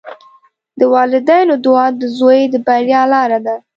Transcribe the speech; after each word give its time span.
د 0.79 0.81
والدینو 0.93 1.53
دعا 1.65 1.87
د 1.99 2.01
زوی 2.17 2.39
د 2.53 2.55
بریا 2.65 3.01
لاره 3.13 3.39
ده. 3.45 3.55